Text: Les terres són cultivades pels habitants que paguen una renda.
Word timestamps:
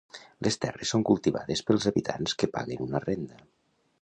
Les 0.45 0.55
terres 0.63 0.93
són 0.95 1.05
cultivades 1.11 1.63
pels 1.69 1.87
habitants 1.93 2.35
que 2.41 2.53
paguen 2.57 2.83
una 2.89 3.05
renda. 3.09 3.43